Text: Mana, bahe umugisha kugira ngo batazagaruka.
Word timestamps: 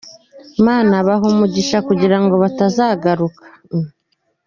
Mana, 0.65 0.95
bahe 1.07 1.25
umugisha 1.33 1.77
kugira 1.87 2.17
ngo 2.23 2.33
batazagaruka. 2.43 3.43